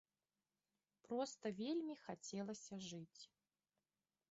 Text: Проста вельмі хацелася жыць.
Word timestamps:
Проста 1.07 1.45
вельмі 1.61 1.95
хацелася 2.07 2.75
жыць. 2.89 3.21